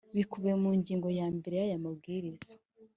bikubiye 0.15 0.53
mu 0.63 0.69
ngingo 0.79 1.07
ya 1.19 1.27
mbere 1.35 1.55
y 1.59 1.63
aya 1.65 1.83
Mabwiriza 1.83 2.55